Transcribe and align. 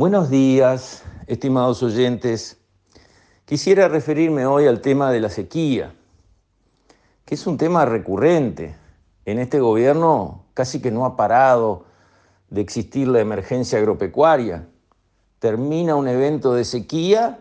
Buenos 0.00 0.30
días, 0.30 1.04
estimados 1.26 1.82
oyentes. 1.82 2.56
Quisiera 3.44 3.86
referirme 3.86 4.46
hoy 4.46 4.66
al 4.66 4.80
tema 4.80 5.12
de 5.12 5.20
la 5.20 5.28
sequía, 5.28 5.92
que 7.26 7.34
es 7.34 7.46
un 7.46 7.58
tema 7.58 7.84
recurrente. 7.84 8.74
En 9.26 9.38
este 9.38 9.60
gobierno 9.60 10.46
casi 10.54 10.80
que 10.80 10.90
no 10.90 11.04
ha 11.04 11.18
parado 11.18 11.84
de 12.48 12.62
existir 12.62 13.08
la 13.08 13.20
emergencia 13.20 13.78
agropecuaria. 13.78 14.66
Termina 15.38 15.96
un 15.96 16.08
evento 16.08 16.54
de 16.54 16.64
sequía, 16.64 17.40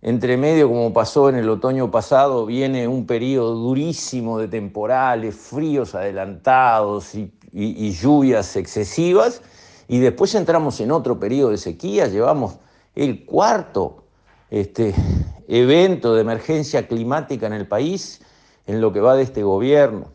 entre 0.00 0.36
medio, 0.36 0.68
como 0.68 0.92
pasó 0.92 1.28
en 1.28 1.34
el 1.34 1.48
otoño 1.48 1.90
pasado, 1.90 2.46
viene 2.46 2.86
un 2.86 3.04
periodo 3.04 3.56
durísimo 3.56 4.38
de 4.38 4.46
temporales, 4.46 5.34
fríos 5.34 5.96
adelantados 5.96 7.16
y, 7.16 7.34
y 7.52 7.90
lluvias 7.90 8.54
excesivas, 8.54 9.42
y 9.90 9.98
después 9.98 10.36
entramos 10.36 10.78
en 10.80 10.92
otro 10.92 11.18
periodo 11.18 11.50
de 11.50 11.58
sequía, 11.58 12.06
llevamos 12.06 12.58
el 12.94 13.24
cuarto 13.26 14.04
este, 14.48 14.94
evento 15.48 16.14
de 16.14 16.20
emergencia 16.20 16.86
climática 16.86 17.48
en 17.48 17.54
el 17.54 17.66
país 17.66 18.22
en 18.68 18.80
lo 18.80 18.92
que 18.92 19.00
va 19.00 19.16
de 19.16 19.24
este 19.24 19.42
gobierno. 19.42 20.12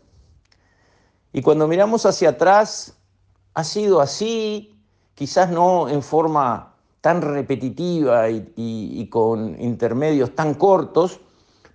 Y 1.34 1.42
cuando 1.42 1.68
miramos 1.68 2.06
hacia 2.06 2.30
atrás, 2.30 2.96
ha 3.54 3.66
sido 3.66 4.00
así, 4.00 4.80
quizás 5.14 5.52
no 5.52 5.90
en 5.90 6.02
forma 6.02 6.74
tan 7.02 7.22
repetitiva 7.22 8.30
y, 8.30 8.50
y, 8.56 9.10
con 9.10 9.62
intermedios 9.62 10.34
tan 10.36 10.54
cortos, 10.54 11.20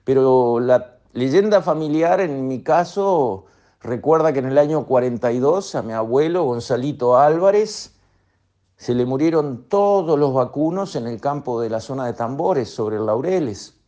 pero 0.04 0.58
la 0.58 0.96
leyenda 1.12 1.60
familiar 1.60 2.22
en 2.22 2.48
mi 2.48 2.62
caso 2.62 3.44
Recuerda 3.82 4.32
que 4.32 4.40
en 4.40 4.46
el 4.46 4.58
año 4.58 4.84
42 4.84 5.74
a 5.74 5.82
mi 5.82 5.94
abuelo 5.94 6.44
Gonzalito 6.44 7.16
Álvarez 7.16 7.96
se 8.76 8.94
le 8.94 9.06
murieron 9.06 9.64
todos 9.68 10.18
los 10.18 10.34
vacunos 10.34 10.96
en 10.96 11.06
el 11.06 11.20
campo 11.20 11.60
de 11.60 11.70
la 11.70 11.80
zona 11.80 12.06
de 12.06 12.12
tambores 12.12 12.68
sobre 12.68 12.96
el 12.96 13.06
Laureles. 13.06 13.78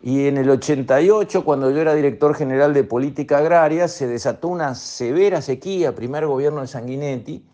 Y 0.00 0.28
en 0.28 0.36
el 0.36 0.48
88, 0.48 1.44
cuando 1.44 1.70
yo 1.70 1.80
era 1.80 1.94
director 1.94 2.34
general 2.34 2.72
de 2.72 2.84
política 2.84 3.38
agraria, 3.38 3.88
se 3.88 4.06
desató 4.06 4.48
una 4.48 4.76
severa 4.76 5.42
sequía, 5.42 5.96
primer 5.96 6.26
gobierno 6.26 6.60
de 6.60 6.68
Sanguinetti, 6.68 7.44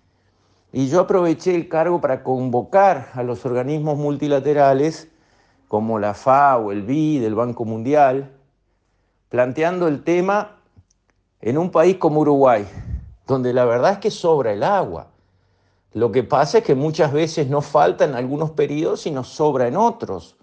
y 0.72 0.88
yo 0.88 1.00
aproveché 1.00 1.54
el 1.54 1.68
cargo 1.68 2.00
para 2.00 2.22
convocar 2.22 3.10
a 3.14 3.22
los 3.22 3.46
organismos 3.46 3.96
multilaterales 3.96 5.08
como 5.68 5.98
la 5.98 6.12
FAO, 6.12 6.72
el 6.72 6.82
BID, 6.82 7.24
el 7.24 7.34
Banco 7.34 7.64
Mundial, 7.64 8.32
planteando 9.28 9.88
el 9.88 10.04
tema 10.04 10.61
en 11.42 11.58
un 11.58 11.70
país 11.70 11.96
como 11.96 12.20
Uruguay, 12.20 12.66
donde 13.26 13.52
la 13.52 13.64
verdad 13.64 13.92
es 13.92 13.98
que 13.98 14.10
sobra 14.10 14.52
el 14.52 14.62
agua. 14.62 15.08
Lo 15.92 16.10
que 16.12 16.22
pasa 16.22 16.58
es 16.58 16.64
que 16.64 16.74
muchas 16.74 17.12
veces 17.12 17.50
nos 17.50 17.66
falta 17.66 18.04
en 18.04 18.14
algunos 18.14 18.52
periodos 18.52 19.06
y 19.06 19.10
nos 19.10 19.28
sobra 19.28 19.66
en 19.66 19.76
otros. 19.76 20.36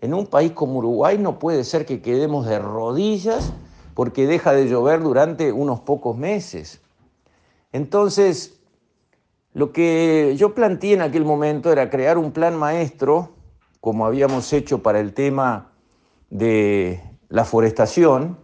En 0.00 0.14
un 0.14 0.26
país 0.26 0.52
como 0.52 0.78
Uruguay 0.78 1.18
no 1.18 1.38
puede 1.38 1.62
ser 1.62 1.86
que 1.86 2.02
quedemos 2.02 2.46
de 2.46 2.58
rodillas 2.58 3.52
porque 3.94 4.26
deja 4.26 4.52
de 4.52 4.68
llover 4.68 5.02
durante 5.02 5.52
unos 5.52 5.80
pocos 5.80 6.16
meses. 6.16 6.80
Entonces, 7.72 8.58
lo 9.52 9.72
que 9.72 10.34
yo 10.36 10.54
planteé 10.54 10.94
en 10.94 11.02
aquel 11.02 11.24
momento 11.24 11.70
era 11.70 11.90
crear 11.90 12.18
un 12.18 12.32
plan 12.32 12.56
maestro, 12.56 13.30
como 13.80 14.06
habíamos 14.06 14.52
hecho 14.52 14.82
para 14.82 14.98
el 14.98 15.12
tema 15.12 15.70
de 16.30 17.00
la 17.28 17.44
forestación, 17.44 18.38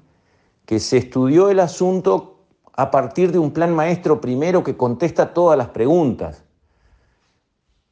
que 0.70 0.78
se 0.78 0.98
estudió 0.98 1.50
el 1.50 1.58
asunto 1.58 2.44
a 2.74 2.92
partir 2.92 3.32
de 3.32 3.40
un 3.40 3.50
plan 3.50 3.74
maestro 3.74 4.20
primero 4.20 4.62
que 4.62 4.76
contesta 4.76 5.34
todas 5.34 5.58
las 5.58 5.70
preguntas. 5.70 6.44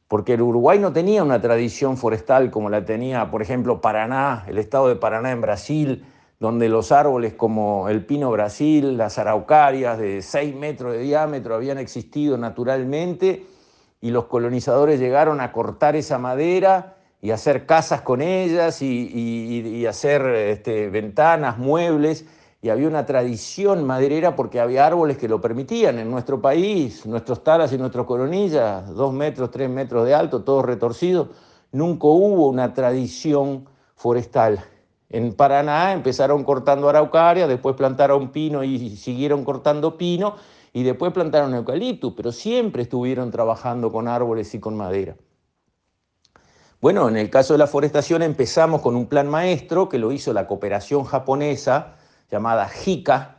Porque 0.07 0.35
el 0.35 0.41
Uruguay 0.41 0.79
no 0.79 0.93
tenía 0.93 1.21
una 1.21 1.41
tradición 1.41 1.97
forestal 1.97 2.51
como 2.51 2.69
la 2.69 2.85
tenía, 2.85 3.29
por 3.31 3.41
ejemplo, 3.41 3.81
Paraná, 3.81 4.45
el 4.47 4.57
estado 4.57 4.87
de 4.87 4.95
Paraná 4.95 5.31
en 5.31 5.41
Brasil, 5.41 6.05
donde 6.39 6.69
los 6.69 6.93
árboles 6.93 7.33
como 7.33 7.89
el 7.89 8.05
pino 8.05 8.31
Brasil, 8.31 8.95
las 8.95 9.17
araucarias 9.17 9.99
de 9.99 10.21
6 10.21 10.55
metros 10.55 10.93
de 10.93 10.99
diámetro 10.99 11.55
habían 11.55 11.79
existido 11.79 12.37
naturalmente 12.37 13.45
y 13.99 14.11
los 14.11 14.27
colonizadores 14.27 15.01
llegaron 15.01 15.41
a 15.41 15.51
cortar 15.51 15.97
esa 15.97 16.17
madera 16.17 16.95
y 17.21 17.31
hacer 17.31 17.65
casas 17.65 17.99
con 18.03 18.21
ellas 18.21 18.81
y, 18.81 19.85
hacer 19.85 20.25
este, 20.27 20.89
ventanas, 20.89 21.57
muebles 21.57 22.25
y 22.61 22.69
había 22.69 22.87
una 22.87 23.05
tradición 23.05 23.85
maderera 23.85 24.35
porque 24.35 24.59
había 24.59 24.85
árboles 24.85 25.17
que 25.17 25.29
lo 25.29 25.39
permitían. 25.39 25.97
En 25.97 26.11
nuestro 26.11 26.41
país, 26.41 27.05
nuestros 27.05 27.43
talas 27.43 27.71
y 27.71 27.77
nuestros 27.77 28.05
coronillas, 28.05 28.93
dos 28.93 29.13
metros, 29.13 29.49
tres 29.51 29.69
metros 29.69 30.05
de 30.05 30.13
alto, 30.13 30.43
todos 30.43 30.65
retorcidos, 30.65 31.29
nunca 31.71 32.07
hubo 32.07 32.47
una 32.47 32.73
tradición 32.73 33.65
forestal. 33.95 34.63
En 35.09 35.33
Paraná 35.33 35.93
empezaron 35.93 36.43
cortando 36.43 36.89
araucaria, 36.89 37.47
después 37.47 37.75
plantaron 37.75 38.31
pino 38.31 38.63
y 38.63 38.95
siguieron 38.97 39.43
cortando 39.45 39.97
pino, 39.97 40.35
y 40.71 40.83
después 40.83 41.13
plantaron 41.13 41.55
eucalipto, 41.55 42.15
pero 42.15 42.31
siempre 42.31 42.83
estuvieron 42.83 43.31
trabajando 43.31 43.91
con 43.91 44.07
árboles 44.07 44.53
y 44.53 44.59
con 44.59 44.77
madera. 44.77 45.15
Bueno, 46.79 47.09
en 47.09 47.17
el 47.17 47.29
caso 47.29 47.53
de 47.53 47.59
la 47.59 47.67
forestación 47.67 48.21
empezamos 48.21 48.81
con 48.81 48.95
un 48.95 49.07
plan 49.07 49.27
maestro 49.27 49.89
que 49.89 49.97
lo 49.97 50.11
hizo 50.11 50.31
la 50.31 50.47
cooperación 50.47 51.03
japonesa, 51.05 51.95
llamada 52.31 52.67
JICA, 52.67 53.37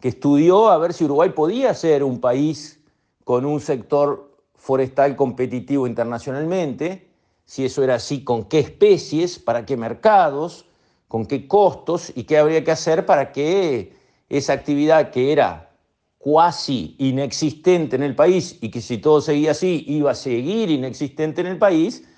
que 0.00 0.08
estudió 0.08 0.68
a 0.68 0.78
ver 0.78 0.92
si 0.92 1.04
Uruguay 1.04 1.30
podía 1.30 1.72
ser 1.74 2.02
un 2.02 2.20
país 2.20 2.80
con 3.24 3.46
un 3.46 3.60
sector 3.60 4.36
forestal 4.54 5.16
competitivo 5.16 5.86
internacionalmente, 5.86 7.08
si 7.44 7.64
eso 7.64 7.82
era 7.82 7.96
así, 7.96 8.24
con 8.24 8.44
qué 8.44 8.60
especies, 8.60 9.38
para 9.38 9.66
qué 9.66 9.76
mercados, 9.76 10.66
con 11.08 11.26
qué 11.26 11.46
costos 11.46 12.12
y 12.14 12.24
qué 12.24 12.38
habría 12.38 12.64
que 12.64 12.70
hacer 12.70 13.04
para 13.04 13.32
que 13.32 13.94
esa 14.28 14.54
actividad 14.54 15.10
que 15.10 15.32
era 15.32 15.70
cuasi 16.18 16.94
inexistente 16.98 17.96
en 17.96 18.02
el 18.02 18.14
país 18.14 18.56
y 18.60 18.70
que 18.70 18.80
si 18.80 18.98
todo 18.98 19.20
seguía 19.20 19.50
así 19.50 19.84
iba 19.88 20.12
a 20.12 20.14
seguir 20.14 20.70
inexistente 20.70 21.40
en 21.40 21.48
el 21.48 21.58
país, 21.58 22.08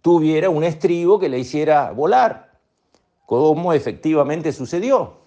tuviera 0.00 0.48
un 0.48 0.64
estribo 0.64 1.18
que 1.18 1.28
le 1.28 1.40
hiciera 1.40 1.90
volar, 1.90 2.52
como 3.26 3.72
efectivamente 3.72 4.52
sucedió. 4.52 5.17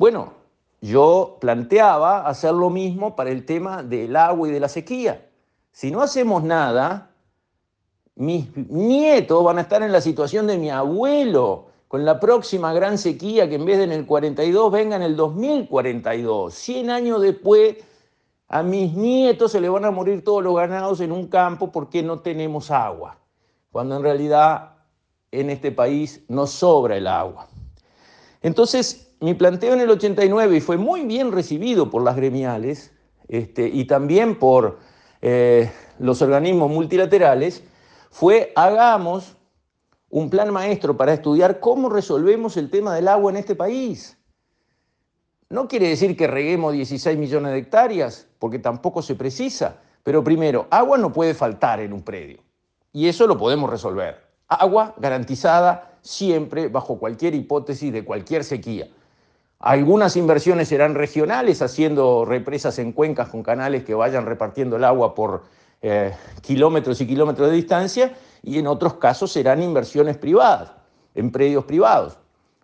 Bueno, 0.00 0.32
yo 0.80 1.36
planteaba 1.42 2.26
hacer 2.26 2.54
lo 2.54 2.70
mismo 2.70 3.14
para 3.14 3.28
el 3.28 3.44
tema 3.44 3.82
del 3.82 4.16
agua 4.16 4.48
y 4.48 4.50
de 4.50 4.58
la 4.58 4.70
sequía. 4.70 5.28
Si 5.72 5.90
no 5.90 6.00
hacemos 6.00 6.42
nada, 6.42 7.10
mis 8.14 8.48
nietos 8.56 9.44
van 9.44 9.58
a 9.58 9.60
estar 9.60 9.82
en 9.82 9.92
la 9.92 10.00
situación 10.00 10.46
de 10.46 10.56
mi 10.56 10.70
abuelo, 10.70 11.66
con 11.86 12.06
la 12.06 12.18
próxima 12.18 12.72
gran 12.72 12.96
sequía 12.96 13.46
que 13.46 13.56
en 13.56 13.66
vez 13.66 13.76
de 13.76 13.84
en 13.84 13.92
el 13.92 14.06
42 14.06 14.72
venga 14.72 14.96
en 14.96 15.02
el 15.02 15.16
2042. 15.16 16.54
100 16.54 16.88
años 16.88 17.20
después, 17.20 17.76
a 18.48 18.62
mis 18.62 18.94
nietos 18.94 19.52
se 19.52 19.60
le 19.60 19.68
van 19.68 19.84
a 19.84 19.90
morir 19.90 20.24
todos 20.24 20.42
los 20.42 20.56
ganados 20.56 21.02
en 21.02 21.12
un 21.12 21.26
campo 21.26 21.70
porque 21.70 22.02
no 22.02 22.20
tenemos 22.20 22.70
agua, 22.70 23.18
cuando 23.70 23.98
en 23.98 24.02
realidad 24.02 24.76
en 25.30 25.50
este 25.50 25.70
país 25.70 26.24
nos 26.26 26.52
sobra 26.52 26.96
el 26.96 27.06
agua. 27.06 27.48
Entonces, 28.40 29.09
mi 29.20 29.34
planteo 29.34 29.74
en 29.74 29.80
el 29.80 29.90
89 29.90 30.56
y 30.56 30.60
fue 30.60 30.76
muy 30.76 31.02
bien 31.02 31.32
recibido 31.32 31.90
por 31.90 32.02
las 32.02 32.16
gremiales 32.16 32.92
este, 33.28 33.68
y 33.68 33.84
también 33.84 34.38
por 34.38 34.78
eh, 35.22 35.70
los 35.98 36.22
organismos 36.22 36.70
multilaterales, 36.70 37.62
fue 38.10 38.52
hagamos 38.56 39.36
un 40.08 40.30
plan 40.30 40.52
maestro 40.52 40.96
para 40.96 41.12
estudiar 41.12 41.60
cómo 41.60 41.88
resolvemos 41.88 42.56
el 42.56 42.70
tema 42.70 42.94
del 42.94 43.06
agua 43.06 43.30
en 43.30 43.36
este 43.36 43.54
país. 43.54 44.16
No 45.48 45.68
quiere 45.68 45.88
decir 45.88 46.16
que 46.16 46.26
reguemos 46.26 46.72
16 46.72 47.18
millones 47.18 47.52
de 47.52 47.58
hectáreas, 47.58 48.26
porque 48.38 48.58
tampoco 48.58 49.02
se 49.02 49.14
precisa, 49.14 49.78
pero 50.02 50.24
primero, 50.24 50.66
agua 50.70 50.98
no 50.98 51.12
puede 51.12 51.34
faltar 51.34 51.80
en 51.80 51.92
un 51.92 52.02
predio, 52.02 52.40
y 52.92 53.06
eso 53.06 53.26
lo 53.26 53.36
podemos 53.36 53.68
resolver. 53.68 54.24
Agua 54.48 54.94
garantizada 54.96 55.98
siempre 56.00 56.68
bajo 56.68 56.98
cualquier 56.98 57.34
hipótesis 57.34 57.92
de 57.92 58.04
cualquier 58.04 58.42
sequía. 58.42 58.88
Algunas 59.60 60.16
inversiones 60.16 60.68
serán 60.68 60.94
regionales, 60.94 61.60
haciendo 61.60 62.24
represas 62.24 62.78
en 62.78 62.92
cuencas 62.92 63.28
con 63.28 63.42
canales 63.42 63.84
que 63.84 63.94
vayan 63.94 64.24
repartiendo 64.24 64.76
el 64.76 64.84
agua 64.84 65.14
por 65.14 65.42
eh, 65.82 66.14
kilómetros 66.40 66.98
y 67.02 67.06
kilómetros 67.06 67.50
de 67.50 67.56
distancia, 67.56 68.14
y 68.42 68.58
en 68.58 68.66
otros 68.66 68.94
casos 68.94 69.30
serán 69.30 69.62
inversiones 69.62 70.16
privadas, 70.16 70.72
en 71.14 71.30
predios 71.30 71.66
privados. 71.66 72.16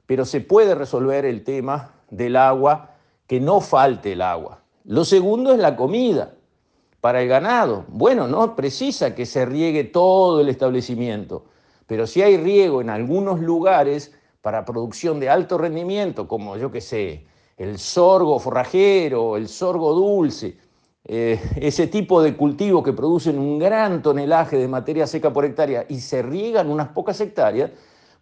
Pero 0.06 0.24
se 0.24 0.40
puede 0.40 0.74
resolver 0.74 1.26
el 1.26 1.44
tema 1.44 1.92
del 2.08 2.34
agua, 2.34 2.92
que 3.26 3.40
no 3.40 3.60
falte 3.60 4.12
el 4.12 4.22
agua. 4.22 4.62
Lo 4.84 5.04
segundo 5.04 5.52
es 5.52 5.58
la 5.58 5.76
comida 5.76 6.32
para 7.02 7.20
el 7.20 7.28
ganado. 7.28 7.84
Bueno, 7.88 8.26
no 8.26 8.56
precisa 8.56 9.14
que 9.14 9.26
se 9.26 9.44
riegue 9.44 9.84
todo 9.84 10.40
el 10.40 10.48
establecimiento, 10.48 11.44
pero 11.86 12.06
si 12.06 12.22
hay 12.22 12.38
riego 12.38 12.80
en 12.80 12.88
algunos 12.88 13.40
lugares, 13.40 14.14
para 14.40 14.64
producción 14.64 15.20
de 15.20 15.28
alto 15.28 15.58
rendimiento, 15.58 16.28
como 16.28 16.56
yo 16.56 16.70
que 16.70 16.80
sé, 16.80 17.26
el 17.56 17.78
sorgo 17.78 18.38
forrajero, 18.38 19.36
el 19.36 19.48
sorgo 19.48 19.94
dulce, 19.94 20.58
eh, 21.04 21.40
ese 21.56 21.86
tipo 21.86 22.20
de 22.20 22.36
cultivos 22.36 22.82
que 22.82 22.92
producen 22.92 23.38
un 23.38 23.58
gran 23.58 24.02
tonelaje 24.02 24.58
de 24.58 24.68
materia 24.68 25.06
seca 25.06 25.32
por 25.32 25.44
hectárea 25.44 25.86
y 25.88 26.00
se 26.00 26.20
riegan 26.22 26.70
unas 26.70 26.88
pocas 26.88 27.20
hectáreas, 27.20 27.70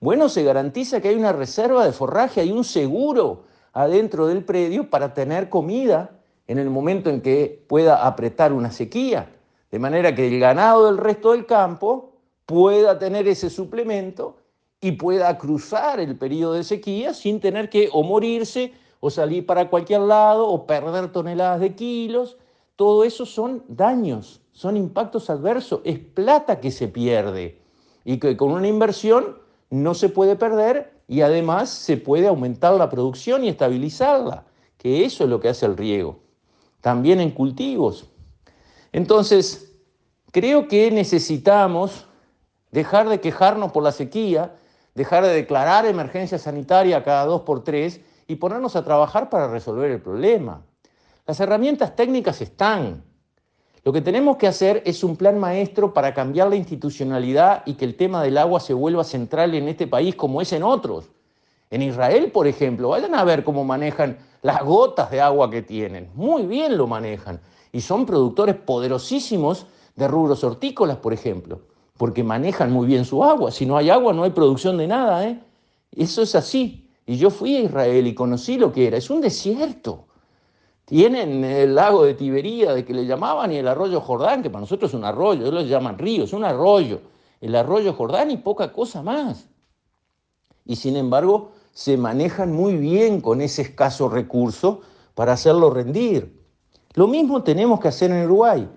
bueno, 0.01 0.29
se 0.29 0.43
garantiza 0.45 1.01
que 1.01 1.09
hay 1.09 1.17
una 1.17 1.33
reserva 1.33 1.85
de 1.85 1.93
forraje, 1.93 2.41
hay 2.41 2.53
un 2.53 2.65
seguro 2.65 3.45
adentro 3.73 4.27
del 4.27 4.45
predio 4.45 4.91
para 4.91 5.15
tener 5.15 5.49
comida 5.49 6.11
en 6.47 6.59
el 6.59 6.69
momento 6.69 7.11
en 7.11 7.23
que 7.23 7.65
pueda 7.69 8.07
apretar 8.07 8.53
una 8.53 8.71
sequía, 8.71 9.33
de 9.71 9.79
manera 9.79 10.15
que 10.15 10.27
el 10.29 10.39
ganado 10.39 10.87
del 10.87 10.99
resto 10.99 11.33
del 11.33 11.47
campo 11.47 12.13
pueda 12.47 12.99
tener 12.99 13.27
ese 13.27 13.49
suplemento 13.49 14.37
y 14.85 14.93
pueda 14.93 15.39
cruzar 15.39 15.99
el 15.99 16.15
periodo 16.15 16.53
de 16.53 16.63
sequía 16.63 17.15
sin 17.15 17.41
tener 17.41 17.71
que 17.71 17.89
o 17.91 18.03
morirse 18.03 18.75
o 19.01 19.09
salir 19.09 19.47
para 19.47 19.71
cualquier 19.71 20.03
lado 20.03 20.47
o 20.47 20.67
perder 20.67 21.11
toneladas 21.11 21.61
de 21.61 21.75
kilos. 21.75 22.37
Todo 22.77 23.03
eso 23.03 23.25
son 23.25 23.65
daños, 23.67 24.43
son 24.53 24.77
impactos 24.77 25.31
adversos, 25.31 25.81
es 25.85 25.99
plata 25.99 26.61
que 26.61 26.71
se 26.71 26.87
pierde 26.87 27.63
y 28.05 28.19
que 28.19 28.37
con 28.37 28.53
una 28.53 28.69
inversión 28.69 29.39
no 29.71 29.95
se 29.95 30.11
puede 30.11 30.37
perder 30.37 30.93
y 31.09 31.23
además 31.23 31.71
se 31.71 31.97
puede 31.97 32.27
aumentar 32.27 32.75
la 32.75 32.91
producción 32.91 33.43
y 33.43 33.49
estabilizarla, 33.49 34.45
que 34.77 35.07
eso 35.07 35.25
es 35.25 35.31
lo 35.31 35.41
que 35.41 35.49
hace 35.49 35.65
el 35.65 35.79
riego. 35.79 36.19
También 36.83 37.23
en 37.23 37.31
cultivos. 37.31 38.11
Entonces, 38.93 39.79
creo 40.31 40.69
que 40.69 40.91
necesitamos 40.91 42.07
dejar 42.71 43.09
de 43.09 43.21
quejarnos 43.21 43.73
por 43.73 43.83
la 43.83 43.93
sequía, 43.93 44.57
dejar 44.95 45.25
de 45.25 45.33
declarar 45.33 45.87
emergencia 45.87 46.39
sanitaria 46.39 47.03
cada 47.03 47.25
dos 47.27 47.43
por 47.43 47.65
tres 47.65 48.01
y 48.27 48.37
ponernos 48.37 48.77
a 48.77 48.85
trabajar 48.85 49.29
para 49.29 49.49
resolver 49.49 49.91
el 49.91 50.01
problema. 50.01 50.63
Las 51.27 51.41
herramientas 51.41 51.97
técnicas 51.97 52.41
están. 52.41 53.03
Lo 53.83 53.93
que 53.93 54.01
tenemos 54.01 54.37
que 54.37 54.47
hacer 54.47 54.83
es 54.87 55.05
un 55.05 55.17
plan 55.17 55.39
maestro 55.39 55.93
para 55.93 56.15
cambiar 56.15 56.49
la 56.49 56.57
institucionalidad 56.57 57.63
y 57.67 57.75
que 57.75 57.85
el 57.85 57.97
tema 57.97 58.23
del 58.23 58.39
agua 58.39 58.61
se 58.61 58.73
vuelva 58.73 59.05
central 59.05 59.55
en 59.55 59.69
este 59.69 59.87
país 59.87 60.15
como 60.15 60.41
es 60.41 60.53
en 60.53 60.63
otros. 60.63 61.11
En 61.71 61.83
Israel, 61.83 62.31
por 62.31 62.47
ejemplo, 62.47 62.91
vayan 62.91 63.15
a 63.15 63.25
ver 63.25 63.45
cómo 63.45 63.65
manejan 63.65 64.19
las 64.43 64.63
gotas 64.63 65.11
de 65.11 65.21
agua 65.21 65.51
que 65.51 65.63
tienen. 65.63 66.11
Muy 66.15 66.47
bien 66.47 66.79
lo 66.79 66.87
manejan. 66.87 67.41
Y 67.73 67.81
son 67.81 68.07
productores 68.07 68.55
poderosísimos 68.55 69.67
de 69.97 70.09
rubros 70.09 70.45
hortícolas, 70.45 70.99
por 70.99 71.13
ejemplo, 71.13 71.61
porque 71.97 72.25
manejan 72.25 72.73
muy 72.73 72.87
bien 72.87 73.05
su 73.05 73.23
agua. 73.23 73.51
Si 73.51 73.67
no 73.67 73.77
hay 73.77 73.91
agua, 73.91 74.13
no 74.13 74.25
hay 74.25 74.31
producción 74.31 74.77
de 74.77 74.87
nada. 74.87 75.27
¿eh? 75.29 75.41
Eso 75.93 76.23
es 76.23 76.35
así. 76.35 76.89
Y 77.07 77.17
yo 77.17 77.31
fui 77.31 77.57
a 77.57 77.61
Israel 77.61 78.07
y 78.07 78.15
conocí 78.15 78.57
lo 78.59 78.73
que 78.73 78.87
era. 78.87 78.97
Es 78.97 79.11
un 79.11 79.21
desierto. 79.21 80.07
Tienen 80.85 81.45
el 81.45 81.75
lago 81.75 82.05
de 82.05 82.15
Tibería, 82.15 82.75
de 82.75 82.85
que 82.85 82.93
le 82.93 83.07
llamaban, 83.07 83.53
y 83.53 83.57
el 83.57 83.69
arroyo 83.69 84.01
Jordán, 84.01 84.43
que 84.43 84.51
para 84.51 84.61
nosotros 84.61 84.91
es 84.91 84.95
un 84.95 85.05
arroyo, 85.05 85.43
ellos 85.43 85.55
lo 85.55 85.63
llaman 85.63 85.99
río, 85.99 86.25
es 86.25 86.33
un 86.33 86.45
arroyo. 86.45 87.01
El 87.41 87.55
arroyo 87.55 87.95
Jordán 87.95 88.31
y 88.31 88.37
poca 88.39 88.73
cosa 88.73 89.03
más. 89.03 89.49
Y 90.67 90.77
sin 90.77 90.97
embargo, 90.97 91.53
se 91.73 91.97
manejan 91.97 92.53
muy 92.53 92.77
bien 92.77 93.21
con 93.21 93.41
ese 93.41 93.63
escaso 93.63 94.09
recurso 94.09 94.81
para 95.15 95.33
hacerlo 95.33 95.71
rendir. 95.71 96.43
Lo 96.95 97.07
mismo 97.07 97.43
tenemos 97.43 97.81
que 97.81 97.89
hacer 97.89 98.11
en 98.11 98.25
Uruguay. 98.25 98.69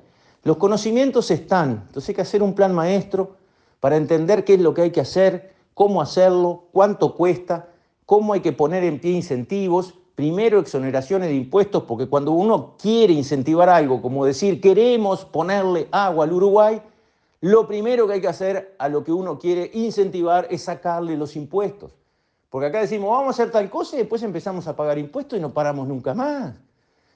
Los 0.43 0.57
conocimientos 0.57 1.31
están, 1.31 1.83
entonces 1.87 2.09
hay 2.09 2.15
que 2.15 2.21
hacer 2.21 2.43
un 2.43 2.53
plan 2.53 2.73
maestro 2.73 3.35
para 3.79 3.97
entender 3.97 4.43
qué 4.43 4.55
es 4.55 4.61
lo 4.61 4.73
que 4.73 4.83
hay 4.83 4.91
que 4.91 5.01
hacer, 5.01 5.53
cómo 5.73 6.01
hacerlo, 6.01 6.65
cuánto 6.71 7.15
cuesta, 7.15 7.69
cómo 8.05 8.33
hay 8.33 8.41
que 8.41 8.53
poner 8.53 8.83
en 8.83 8.99
pie 8.99 9.11
incentivos 9.11 9.93
Primero, 10.17 10.59
exoneraciones 10.59 11.29
de 11.29 11.35
impuestos, 11.35 11.83
porque 11.83 12.07
cuando 12.07 12.31
uno 12.31 12.73
quiere 12.81 13.13
incentivar 13.13 13.69
algo, 13.69 14.01
como 14.01 14.25
decir 14.25 14.59
queremos 14.59 15.25
ponerle 15.25 15.87
agua 15.91 16.25
al 16.25 16.33
Uruguay, 16.33 16.81
lo 17.39 17.67
primero 17.67 18.07
que 18.07 18.13
hay 18.13 18.21
que 18.21 18.27
hacer 18.27 18.73
a 18.79 18.89
lo 18.89 19.03
que 19.03 19.11
uno 19.11 19.37
quiere 19.37 19.69
incentivar 19.75 20.47
es 20.49 20.63
sacarle 20.63 21.15
los 21.15 21.35
impuestos. 21.35 21.91
Porque 22.49 22.65
acá 22.65 22.81
decimos, 22.81 23.11
vamos 23.11 23.27
a 23.27 23.29
hacer 23.29 23.51
tal 23.51 23.69
cosa 23.69 23.95
y 23.95 23.99
después 23.99 24.23
empezamos 24.23 24.67
a 24.67 24.75
pagar 24.75 24.97
impuestos 24.97 25.37
y 25.37 25.41
no 25.41 25.53
paramos 25.53 25.87
nunca 25.87 26.15
más. 26.15 26.55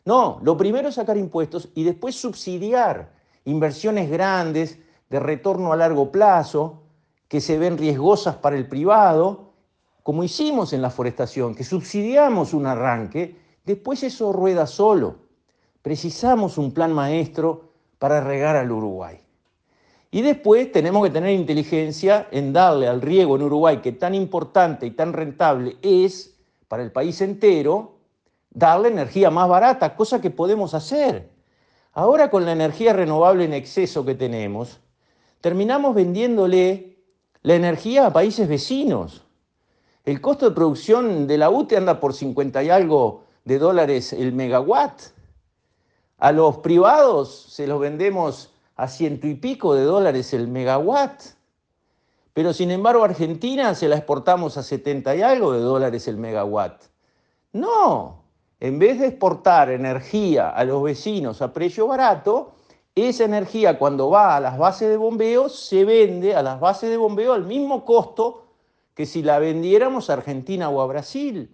No, 0.06 0.40
lo 0.44 0.58
primero 0.58 0.90
es 0.90 0.96
sacar 0.96 1.18
impuestos 1.18 1.70
y 1.76 1.84
después 1.84 2.16
subsidiar 2.16 3.14
inversiones 3.46 4.10
grandes 4.10 4.80
de 5.10 5.20
retorno 5.20 5.74
a 5.74 5.76
largo 5.76 6.12
plazo 6.12 6.84
que 7.28 7.42
se 7.42 7.58
ven 7.58 7.78
riesgosas 7.78 8.36
para 8.36 8.56
el 8.56 8.68
privado 8.68 9.52
como 10.04 10.24
hicimos 10.24 10.74
en 10.74 10.82
la 10.82 10.90
forestación, 10.90 11.54
que 11.54 11.64
subsidiamos 11.64 12.54
un 12.54 12.66
arranque, 12.66 13.36
después 13.64 14.02
eso 14.04 14.34
rueda 14.34 14.66
solo. 14.66 15.16
Precisamos 15.82 16.58
un 16.58 16.74
plan 16.74 16.92
maestro 16.94 17.72
para 18.00 18.22
regar 18.22 18.56
al 18.56 18.72
Uruguay. 18.72 19.20
Y 20.10 20.22
después 20.22 20.72
tenemos 20.72 21.04
que 21.04 21.12
tener 21.12 21.32
inteligencia 21.32 22.28
en 22.32 22.52
darle 22.52 22.88
al 22.88 23.02
riego 23.02 23.36
en 23.36 23.44
Uruguay, 23.44 23.78
que 23.78 23.92
tan 23.92 24.14
importante 24.14 24.86
y 24.86 24.92
tan 24.92 25.14
rentable 25.14 25.78
es 25.82 26.36
para 26.68 26.84
el 26.84 26.92
país 26.92 27.22
entero, 27.22 28.00
darle 28.52 28.90
energía 28.90 29.32
más 29.32 29.50
barata, 29.50 29.96
cosa 29.96 30.22
que 30.22 30.30
podemos 30.30 30.74
hacer. 30.74 31.30
Ahora 31.94 32.30
con 32.30 32.46
la 32.46 32.52
energía 32.52 32.94
renovable 32.94 33.46
en 33.46 33.54
exceso 33.54 34.06
que 34.06 34.16
tenemos, 34.16 34.80
terminamos 35.42 35.96
vendiéndole 35.96 36.98
la 37.42 37.56
energía 37.56 38.06
a 38.06 38.14
países 38.14 38.48
vecinos. 38.48 39.26
El 40.06 40.22
costo 40.22 40.50
de 40.50 40.56
producción 40.56 41.28
de 41.28 41.38
la 41.38 41.50
UTE 41.50 41.78
anda 41.78 42.00
por 42.00 42.14
50 42.14 42.64
y 42.64 42.70
algo 42.70 43.24
de 43.46 43.60
dólares 43.60 44.14
el 44.14 44.34
megawatt. 44.34 45.02
A 46.18 46.32
los 46.32 46.60
privados 46.60 47.48
se 47.50 47.68
los 47.68 47.80
vendemos 47.80 48.54
a 48.76 48.88
ciento 48.88 49.28
y 49.28 49.36
pico 49.36 49.76
de 49.76 49.84
dólares 49.84 50.34
el 50.34 50.48
megawatt. 50.48 51.22
Pero 52.34 52.54
sin 52.54 52.72
embargo 52.72 53.04
a 53.04 53.08
Argentina 53.08 53.76
se 53.76 53.88
la 53.90 53.98
exportamos 53.98 54.58
a 54.58 54.64
70 54.64 55.16
y 55.16 55.22
algo 55.22 55.52
de 55.52 55.60
dólares 55.60 56.08
el 56.08 56.18
megawatt. 56.18 56.84
No, 57.54 58.21
en 58.62 58.78
vez 58.78 59.00
de 59.00 59.08
exportar 59.08 59.72
energía 59.72 60.50
a 60.50 60.64
los 60.64 60.84
vecinos 60.84 61.42
a 61.42 61.52
precio 61.52 61.88
barato, 61.88 62.54
esa 62.94 63.26
energía 63.26 63.80
cuando 63.80 64.12
va 64.12 64.36
a 64.36 64.40
las 64.40 64.60
bases 64.60 64.88
de 64.88 64.98
bombeo 64.98 65.50
se 65.50 65.84
vende 65.84 66.36
a 66.36 66.44
las 66.44 66.60
bases 66.60 66.92
de 66.92 66.98
bombeo 66.98 67.34
al 67.34 67.46
mismo 67.46 67.84
costo 67.84 68.46
que 68.94 69.08
si 69.08 69.24
la 69.24 69.40
vendiéramos 69.40 70.10
a 70.10 70.14
Argentina 70.14 70.70
o 70.70 70.80
a 70.80 70.86
Brasil. 70.86 71.50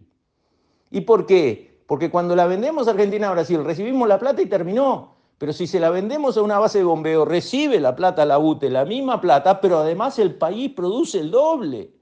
¿Y 0.92 1.02
por 1.02 1.26
qué? 1.26 1.80
Porque 1.88 2.12
cuando 2.12 2.36
la 2.36 2.46
vendemos 2.46 2.90
a 2.90 2.92
Argentina 2.92 3.30
o 3.30 3.32
a 3.32 3.36
Brasil 3.36 3.64
recibimos 3.64 4.06
la 4.10 4.20
plata 4.20 4.42
y 4.42 4.48
terminó. 4.48 5.16
Pero 5.38 5.54
si 5.54 5.66
se 5.66 5.80
la 5.80 5.90
vendemos 5.90 6.36
a 6.36 6.42
una 6.42 6.60
base 6.60 6.80
de 6.80 6.84
bombeo, 6.84 7.24
recibe 7.24 7.80
la 7.80 7.96
plata 7.96 8.26
la 8.26 8.38
UTE, 8.38 8.70
la 8.70 8.84
misma 8.84 9.22
plata, 9.22 9.62
pero 9.62 9.78
además 9.78 10.20
el 10.20 10.36
país 10.36 10.74
produce 10.74 11.20
el 11.20 11.32
doble. 11.32 11.94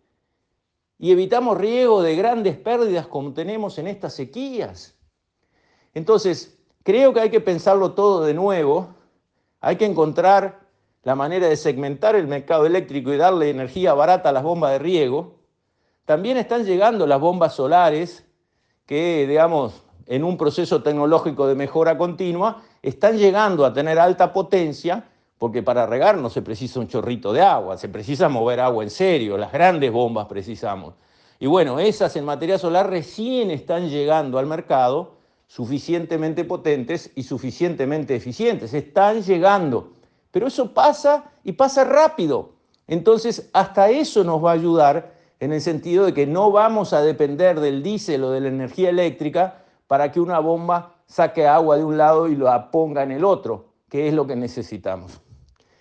Y 0.98 1.12
evitamos 1.12 1.60
riego 1.60 2.02
de 2.02 2.16
grandes 2.16 2.58
pérdidas 2.58 3.06
como 3.06 3.34
tenemos 3.34 3.78
en 3.78 3.86
estas 3.88 4.14
sequías. 4.14 4.95
Entonces, 5.96 6.60
creo 6.84 7.14
que 7.14 7.22
hay 7.22 7.32
que 7.32 7.42
pensarlo 7.42 7.94
todo 7.94 8.24
de 8.24 8.36
nuevo. 8.36 8.90
Hay 9.62 9.78
que 9.78 9.86
encontrar 9.86 10.60
la 11.02 11.16
manera 11.16 11.48
de 11.48 11.56
segmentar 11.56 12.16
el 12.16 12.28
mercado 12.28 12.66
eléctrico 12.66 13.12
y 13.12 13.18
darle 13.18 13.50
energía 13.50 13.94
barata 13.94 14.30
a 14.30 14.32
las 14.32 14.44
bombas 14.44 14.74
de 14.74 14.80
riego. 14.80 15.40
También 16.06 16.38
están 16.38 16.66
llegando 16.66 17.08
las 17.08 17.20
bombas 17.20 17.56
solares 17.56 18.26
que, 18.86 19.26
digamos, 19.28 19.82
en 20.06 20.24
un 20.24 20.38
proceso 20.38 20.84
tecnológico 20.84 21.48
de 21.48 21.56
mejora 21.56 21.98
continua, 21.98 22.62
están 22.84 23.18
llegando 23.18 23.66
a 23.66 23.74
tener 23.74 23.98
alta 23.98 24.32
potencia, 24.34 25.10
porque 25.40 25.64
para 25.64 25.88
regar 25.88 26.18
no 26.18 26.30
se 26.30 26.42
precisa 26.42 26.80
un 26.80 26.88
chorrito 26.88 27.34
de 27.34 27.42
agua, 27.42 27.78
se 27.78 27.90
precisa 27.90 28.30
mover 28.30 28.60
agua 28.60 28.84
en 28.84 28.92
serio, 28.92 29.38
las 29.38 29.52
grandes 29.52 29.92
bombas 29.92 30.28
precisamos. 30.28 30.94
Y 31.40 31.48
bueno, 31.48 31.80
esas 31.80 32.16
en 32.16 32.26
materia 32.26 32.60
solar 32.60 32.90
recién 32.90 33.50
están 33.50 33.90
llegando 33.90 34.38
al 34.38 34.46
mercado 34.46 35.15
suficientemente 35.48 36.44
potentes 36.44 37.12
y 37.16 37.24
suficientemente 37.24 38.16
eficientes, 38.16 38.74
están 38.74 39.22
llegando. 39.22 39.92
Pero 40.32 40.48
eso 40.48 40.74
pasa 40.74 41.32
y 41.44 41.54
pasa 41.54 41.84
rápido. 41.84 42.52
Entonces, 42.88 43.50
hasta 43.54 43.90
eso 43.90 44.24
nos 44.24 44.44
va 44.44 44.52
a 44.52 44.56
ayudar 44.56 45.14
en 45.40 45.54
el 45.54 45.62
sentido 45.62 46.06
de 46.06 46.14
que 46.14 46.28
no 46.28 46.52
vamos 46.52 46.94
a 46.94 47.02
depender 47.02 47.60
del 47.60 47.84
diésel 47.84 48.24
o 48.24 48.32
de 48.32 48.42
la 48.42 48.48
energía 48.48 48.90
eléctrica 48.90 49.64
para 49.88 50.12
que 50.12 50.20
una 50.20 50.40
bomba 50.40 50.96
saque 51.06 51.48
agua 51.48 51.78
de 51.78 51.84
un 51.84 51.98
lado 51.98 52.28
y 52.28 52.36
la 52.36 52.72
ponga 52.72 53.04
en 53.04 53.12
el 53.12 53.24
otro, 53.24 53.70
que 53.90 54.08
es 54.08 54.14
lo 54.14 54.26
que 54.28 54.36
necesitamos. 54.36 55.22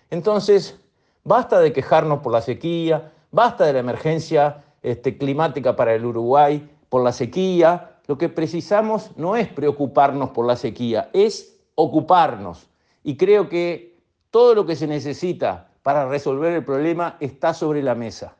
Entonces, 0.09 0.79
basta 1.23 1.59
de 1.59 1.73
quejarnos 1.73 2.19
por 2.19 2.31
la 2.31 2.41
sequía, 2.41 3.11
basta 3.31 3.65
de 3.65 3.73
la 3.73 3.79
emergencia 3.79 4.63
este, 4.81 5.17
climática 5.17 5.75
para 5.75 5.93
el 5.95 6.05
Uruguay, 6.05 6.69
por 6.89 7.03
la 7.03 7.11
sequía. 7.11 7.94
Lo 8.07 8.17
que 8.17 8.29
precisamos 8.29 9.11
no 9.17 9.35
es 9.35 9.47
preocuparnos 9.47 10.29
por 10.29 10.45
la 10.45 10.55
sequía, 10.55 11.09
es 11.13 11.59
ocuparnos. 11.75 12.67
Y 13.03 13.17
creo 13.17 13.49
que 13.49 13.97
todo 14.31 14.53
lo 14.53 14.65
que 14.65 14.75
se 14.75 14.87
necesita 14.87 15.71
para 15.81 16.07
resolver 16.07 16.53
el 16.53 16.63
problema 16.63 17.17
está 17.19 17.53
sobre 17.53 17.81
la 17.81 17.95
mesa. 17.95 18.35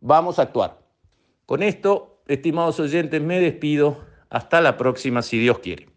Vamos 0.00 0.38
a 0.38 0.42
actuar. 0.42 0.78
Con 1.46 1.62
esto, 1.62 2.18
estimados 2.26 2.80
oyentes, 2.80 3.20
me 3.20 3.40
despido. 3.40 3.98
Hasta 4.30 4.62
la 4.62 4.78
próxima, 4.78 5.20
si 5.20 5.38
Dios 5.38 5.58
quiere. 5.58 5.91